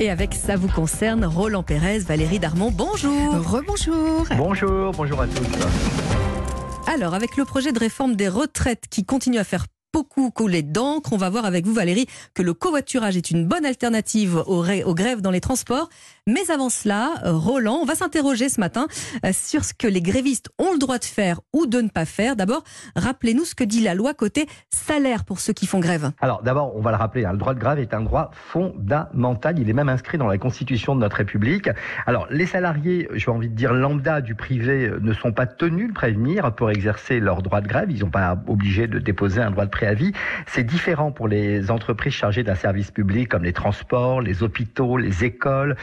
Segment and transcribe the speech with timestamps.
[0.00, 3.32] Et avec Ça vous concerne, Roland Pérez, Valérie Darmon, bonjour.
[3.32, 4.26] Rebonjour.
[4.36, 6.92] Bonjour, bonjour à tous.
[6.92, 11.12] Alors, avec le projet de réforme des retraites qui continue à faire beaucoup couler d'encre.
[11.12, 14.94] On va voir avec vous, Valérie, que le covoiturage est une bonne alternative aux, aux
[14.94, 15.88] grèves dans les transports.
[16.26, 18.86] Mais avant cela, Roland, on va s'interroger ce matin
[19.26, 22.06] euh, sur ce que les grévistes ont le droit de faire ou de ne pas
[22.06, 22.34] faire.
[22.34, 22.64] D'abord,
[22.96, 26.12] rappelez-nous ce que dit la loi côté salaire pour ceux qui font grève.
[26.22, 29.58] Alors d'abord, on va le rappeler, hein, le droit de grève est un droit fondamental.
[29.58, 31.68] Il est même inscrit dans la Constitution de notre République.
[32.06, 35.88] Alors les salariés, j'ai envie de dire lambda du privé, euh, ne sont pas tenus
[35.88, 37.90] de prévenir pour exercer leur droit de grève.
[37.90, 40.12] Ils n'ont pas obligé de déposer un droit de préavis.
[40.46, 45.22] C'est différent pour les entreprises chargées d'un service public comme les transports, les hôpitaux, les
[45.24, 45.76] écoles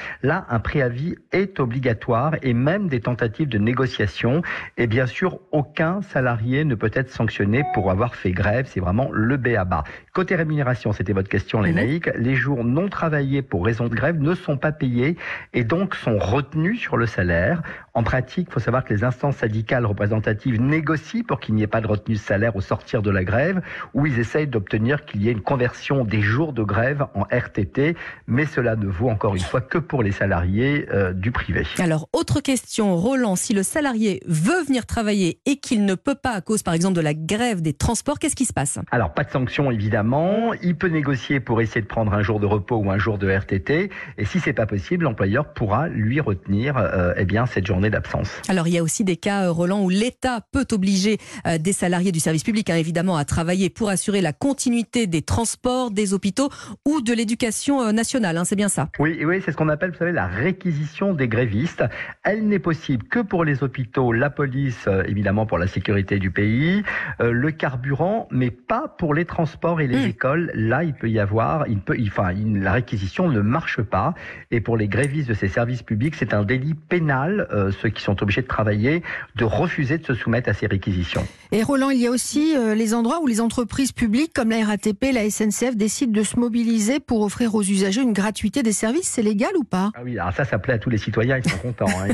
[0.49, 4.41] un préavis est obligatoire et même des tentatives de négociation.
[4.77, 8.67] Et bien sûr, aucun salarié ne peut être sanctionné pour avoir fait grève.
[8.67, 9.83] C'est vraiment le B à bas.
[10.13, 12.01] Côté rémunération, c'était votre question, les mhm.
[12.15, 15.17] Les jours non travaillés pour raison de grève ne sont pas payés
[15.53, 17.61] et donc sont retenus sur le salaire.
[17.93, 21.67] En pratique, il faut savoir que les instances syndicales représentatives négocient pour qu'il n'y ait
[21.67, 23.61] pas de retenue de salaire au sortir de la grève,
[23.93, 27.97] ou ils essayent d'obtenir qu'il y ait une conversion des jours de grève en RTT,
[28.27, 31.63] mais cela ne vaut encore une fois que pour les salariés euh, du privé.
[31.79, 36.31] Alors, autre question, Roland, si le salarié veut venir travailler et qu'il ne peut pas
[36.31, 38.79] à cause, par exemple, de la grève des transports, qu'est-ce qui se passe?
[38.91, 40.53] Alors, pas de sanction, évidemment.
[40.63, 43.29] Il peut négocier pour essayer de prendre un jour de repos ou un jour de
[43.29, 47.80] RTT, et si c'est pas possible, l'employeur pourra lui retenir euh, eh bien, cette journée
[47.89, 48.29] d'absence.
[48.47, 51.73] Alors il y a aussi des cas, euh, Roland, où l'État peut obliger euh, des
[51.73, 56.13] salariés du service public, hein, évidemment, à travailler pour assurer la continuité des transports, des
[56.13, 56.49] hôpitaux
[56.85, 58.37] ou de l'éducation euh, nationale.
[58.37, 58.89] Hein, c'est bien ça?
[58.99, 61.83] Oui, oui c'est ce qu'on appelle, vous savez, la réquisition des grévistes.
[62.23, 66.83] Elle n'est possible que pour les hôpitaux, la police, évidemment pour la sécurité du pays,
[67.19, 70.09] le carburant, mais pas pour les transports et les hmm.
[70.09, 70.51] écoles.
[70.53, 74.13] Là, il peut y avoir, il peut, enfin, la réquisition ne marche pas.
[74.51, 78.21] Et pour les grévistes de ces services publics, c'est un délit pénal ceux qui sont
[78.21, 79.03] obligés de travailler,
[79.35, 81.25] de refuser de se soumettre à ces réquisitions.
[81.51, 84.65] Et Roland, il y a aussi euh, les endroits où les entreprises publiques comme la
[84.65, 89.09] RATP, la SNCF décident de se mobiliser pour offrir aux usagers une gratuité des services.
[89.09, 89.91] C'est légal ou pas?
[89.95, 91.87] Ah oui, alors ça, ça plaît à tous les citoyens, ils sont contents.
[91.89, 92.13] Hein.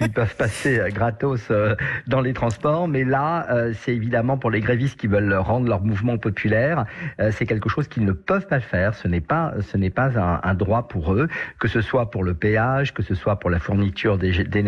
[0.00, 3.46] Ils, peuvent passer euh, gratos euh, dans les transports, mais là,
[3.82, 6.84] c'est évidemment pour les grévistes qui veulent rendre leur mouvement populaire,
[7.30, 8.94] c'est quelque chose qu'ils ne peuvent pas faire.
[8.94, 11.28] Ce n'est pas, ce n'est pas un, un, droit pour eux,
[11.58, 14.59] que ce soit pour le péage, que ce soit pour la fourniture des, des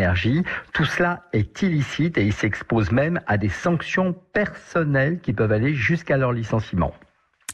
[0.72, 5.74] Tout cela est illicite et il s'expose même à des sanctions personnelles qui peuvent aller
[5.74, 6.92] jusqu'à leur licenciement.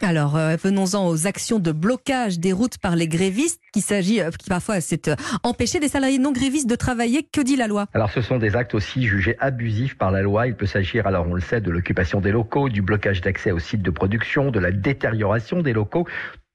[0.01, 4.31] Alors, euh, venons-en aux actions de blocage des routes par les grévistes, qui s'agit, euh,
[4.31, 7.27] qui parfois, c'est euh, empêcher des salariés non grévistes de travailler.
[7.31, 7.87] Que dit la loi?
[7.95, 10.47] Alors, ce sont des actes aussi jugés abusifs par la loi.
[10.47, 13.59] Il peut s'agir, alors on le sait, de l'occupation des locaux, du blocage d'accès aux
[13.59, 16.07] sites de production, de la détérioration des locaux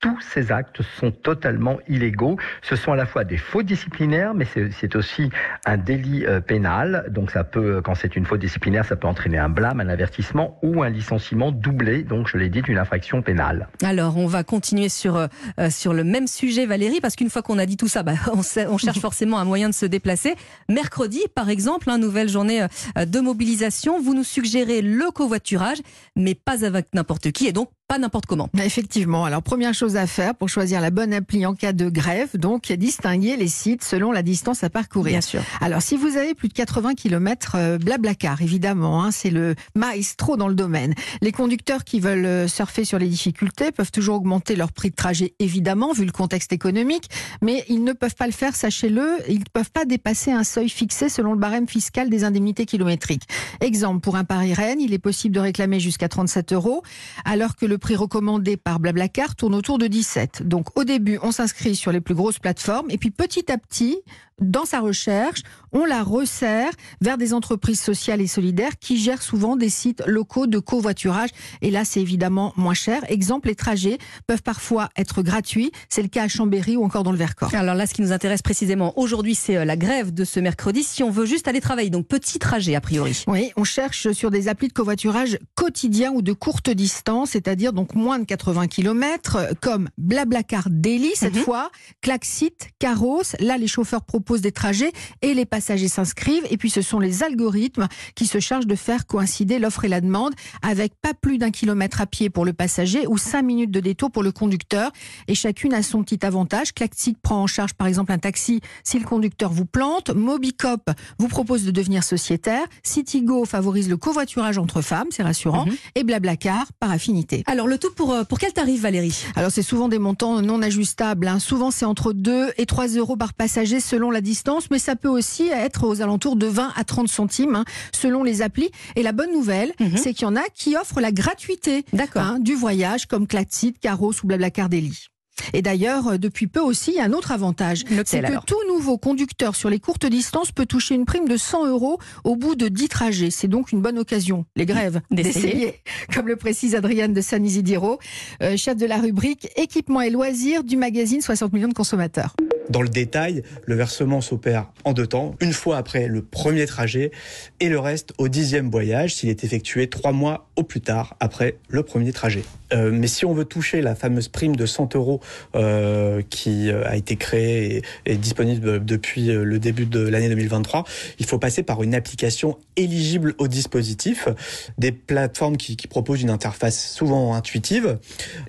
[0.04, 2.38] tous ces actes sont totalement illégaux.
[2.62, 5.30] Ce sont à la fois des fautes disciplinaires, mais c'est aussi
[5.66, 7.06] un délit euh, pénal.
[7.10, 10.60] Donc ça peut, quand c'est une faute disciplinaire, ça peut entraîner un blâme, un avertissement
[10.62, 12.04] ou un licenciement doublé.
[12.04, 13.70] Donc je l'ai dit, une infraction pénale.
[13.82, 15.28] Alors on va continuer sur euh,
[15.70, 18.42] sur le même sujet, Valérie, parce qu'une fois qu'on a dit tout ça, bah, on,
[18.70, 20.36] on, cherche forcément un moyen de se déplacer.
[20.70, 22.66] Mercredi, par exemple, une hein, nouvelle journée
[22.98, 24.02] euh, de mobilisation.
[24.02, 25.80] Vous nous suggérez le covoiturage,
[26.16, 28.50] mais pas avec n'importe qui, et donc pas n'importe comment.
[28.58, 29.24] Effectivement.
[29.24, 32.72] Alors, première chose à faire pour choisir la bonne appli en cas de grève, donc
[32.72, 35.12] distinguer les sites selon la distance à parcourir.
[35.12, 35.42] Bien sûr.
[35.62, 40.38] Alors, si vous avez plus de 80 km, euh, Blablacar, évidemment, hein, c'est le maestro
[40.38, 40.96] dans le domaine.
[41.22, 44.96] Les conducteurs qui veulent euh, surfer sur les difficultés peuvent toujours augmenter leur prix de
[44.96, 47.12] trajet, évidemment, vu le contexte économique,
[47.44, 50.70] mais ils ne peuvent pas le faire, sachez-le, ils ne peuvent pas dépasser un seuil
[50.70, 53.28] fixé selon le barème fiscal des indemnités kilométriques.
[53.62, 56.82] Exemple, pour un Paris-Rennes, il est possible de réclamer jusqu'à 37 euros,
[57.24, 60.44] alors que le prix recommandé par Blablacar tourne autour de 17.
[60.48, 63.98] Donc au début, on s'inscrit sur les plus grosses plateformes et puis petit à petit,
[64.40, 66.72] dans sa recherche, on la resserre
[67.02, 71.30] vers des entreprises sociales et solidaires qui gèrent souvent des sites locaux de covoiturage.
[71.62, 73.02] Et là, c'est évidemment moins cher.
[73.10, 75.72] Exemple, les trajets peuvent parfois être gratuits.
[75.90, 77.54] C'est le cas à Chambéry ou encore dans le Vercors.
[77.56, 80.84] Alors là, ce qui nous intéresse précisément aujourd'hui, c'est euh, la grève de ce mercredi.
[80.84, 83.24] Si on veut juste aller travailler, donc petit trajet a priori.
[83.28, 87.96] Oui, on cherche sur des applis de covoiturage quotidien ou de courte distance, c'est-à-dire donc
[87.96, 91.44] moins de 80 km, comme Blablacar Daily cette mhm.
[91.44, 91.72] fois,
[92.02, 93.36] Klaxit, Caros.
[93.40, 94.92] Là, les chauffeurs proposent propose des trajets
[95.22, 96.46] et les passagers s'inscrivent.
[96.50, 100.00] Et puis ce sont les algorithmes qui se chargent de faire coïncider l'offre et la
[100.00, 103.82] demande avec pas plus d'un kilomètre à pied pour le passager ou cinq minutes de
[103.82, 104.92] détour pour le conducteur.
[105.28, 106.74] Et chacune a son petit avantage.
[106.74, 110.10] Clactic prend en charge par exemple un taxi si le conducteur vous plante.
[110.12, 110.90] Mobicop
[111.20, 112.64] vous propose de devenir sociétaire.
[112.82, 115.66] Citigo favorise le covoiturage entre femmes, c'est rassurant.
[115.66, 115.74] Mhm.
[115.96, 117.44] Et Blablacar par affinité.
[117.46, 119.26] Alors le tout pour, euh, pour quel tarif Valérie?
[119.36, 121.28] Alors c'est souvent des montants non ajustables.
[121.28, 121.40] hein.
[121.40, 125.10] Souvent c'est entre 2 et 3 euros par passager selon la distance, mais ça peut
[125.10, 128.72] aussi être aux alentours de 20 à 30 centimes hein, selon les applis.
[128.96, 129.98] Et la bonne nouvelle, Mhm.
[129.98, 131.84] c'est qu'il y en a qui offrent la gratuité
[132.16, 135.08] hein, du voyage comme Clatsit, Caros ou Blablacar Daily.
[135.54, 137.86] Et d'ailleurs, euh, depuis peu aussi, il y a un autre avantage.
[138.06, 138.46] C'est que alors?
[138.46, 142.36] tout nouveau conducteur sur les courtes distances peut toucher une prime de 100 euros au
[142.36, 143.32] bout de 10 trajets.
[143.32, 145.48] C'est donc une bonne occasion, les grèves, D'essayer.
[145.48, 145.80] d'essayer,
[146.14, 147.98] comme le précise Adriane de San Isidiro,
[148.44, 152.36] euh, chef de la rubrique équipement et loisirs du magazine 60 millions de consommateurs.
[152.70, 157.12] Dans le détail, le versement s'opère en deux temps, une fois après le premier trajet
[157.60, 161.58] et le reste au dixième voyage s'il est effectué trois mois au plus tard après
[161.68, 162.44] le premier trajet.
[162.72, 165.20] Euh, mais si on veut toucher la fameuse prime de 100 euros
[165.56, 170.86] euh, qui euh, a été créée et disponible depuis le début de l'année 2023,
[171.20, 174.30] il faut passer par une application éligible au dispositif,
[174.78, 177.98] des plateformes qui proposent une interface souvent intuitive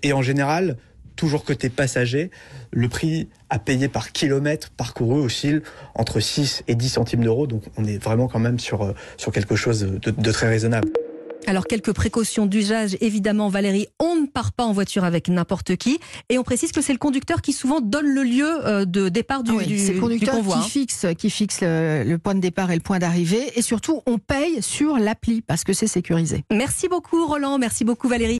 [0.02, 0.76] et en général
[1.16, 2.30] toujours côté passager,
[2.72, 5.62] le prix à payer par kilomètre parcouru oscille
[5.94, 7.46] entre 6 et 10 centimes d'euros.
[7.46, 10.88] Donc on est vraiment quand même sur, euh, sur quelque chose de, de très raisonnable.
[11.46, 15.98] Alors quelques précautions d'usage, évidemment Valérie, on ne part pas en voiture avec n'importe qui
[16.30, 19.42] et on précise que c'est le conducteur qui souvent donne le lieu euh, de départ
[19.42, 20.54] du, Ah oui, du- c'est le du conducteur convoi.
[20.56, 20.66] qui hein.
[20.66, 23.42] fixe, qui fixe le, le point de départ et le point d'arrivée.
[23.56, 26.44] Et surtout, on paye sur l'appli parce que c'est sécurisé.
[26.50, 28.32] Merci beaucoup Roland, merci beaucoup Valérie.